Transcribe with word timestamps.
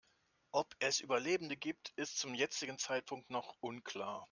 Ob 0.51 0.75
es 0.79 0.99
Überlebende 0.99 1.55
gibt, 1.55 1.89
ist 1.95 2.17
zum 2.17 2.33
jetzigen 2.33 2.79
Zeitpunkt 2.79 3.29
noch 3.29 3.53
unklar. 3.59 4.19